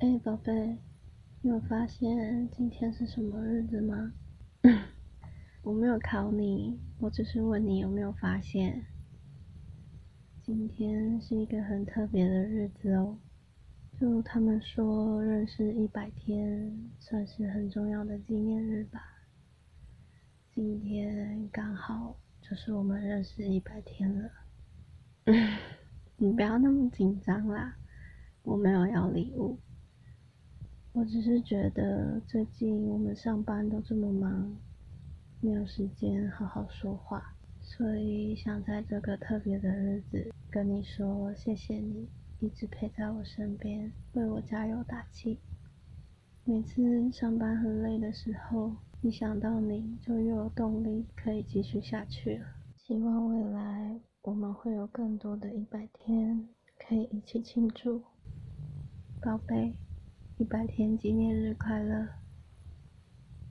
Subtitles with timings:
[0.00, 0.78] 哎，宝贝，
[1.42, 4.14] 你有发现今天是什么日子吗？
[5.62, 8.86] 我没有考你，我只是问你有没有发现，
[10.42, 13.18] 今天是一个很特别的日子哦。
[14.00, 19.02] 就他们说，认识一百天算是很重要的纪念日吧。
[20.54, 24.30] 今天刚好就是我们认识一百天了。
[26.16, 27.76] 你不要那么紧张啦，
[28.42, 29.58] 我没有要礼物。
[30.92, 34.56] 我只是觉得最近我们上班都这么忙，
[35.40, 42.08] 没有时间好好说话，所以想在这个特别的日子跟你说谢谢你，
[42.40, 45.38] 一直陪在我身边，为我加油打气。
[46.44, 52.46] 每次上班很累的时候，一想到你就又有动力可以继续下去了。
[52.76, 58.02] 希望未来我们会有更多的一百天可以一起庆祝，
[59.22, 59.72] 宝贝。
[60.40, 62.08] 一百天纪念日快乐！